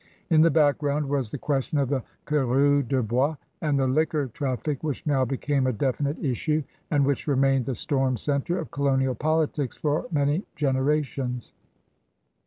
[0.31, 4.25] In the background was the ques tion of the coureurs de bois and the liquor
[4.29, 9.13] traffic which now became a definite issue and which remained the storm centre of colonial
[9.13, 11.53] politics for many generations.